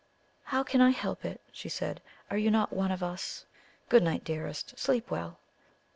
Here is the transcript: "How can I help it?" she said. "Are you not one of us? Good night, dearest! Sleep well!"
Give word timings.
"How 0.45 0.63
can 0.63 0.81
I 0.81 0.89
help 0.89 1.25
it?" 1.25 1.41
she 1.51 1.69
said. 1.69 2.01
"Are 2.31 2.37
you 2.39 2.49
not 2.49 2.73
one 2.73 2.89
of 2.89 3.03
us? 3.03 3.45
Good 3.87 4.01
night, 4.01 4.23
dearest! 4.23 4.73
Sleep 4.79 5.11
well!" 5.11 5.37